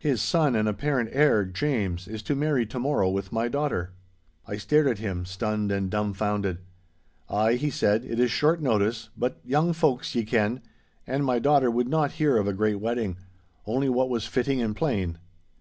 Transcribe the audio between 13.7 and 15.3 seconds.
what was fitting and plain.